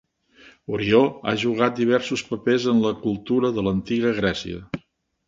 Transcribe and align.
Orió 0.77 1.01
ha 1.27 1.33
jugat 1.43 1.75
diversos 1.81 2.23
papers 2.29 2.65
en 2.73 2.79
la 2.87 2.95
cultura 3.05 3.53
de 3.59 3.67
l'Antiga 3.69 4.15
Grècia. 4.23 4.65